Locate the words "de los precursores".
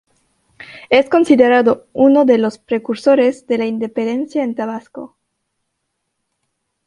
2.25-3.45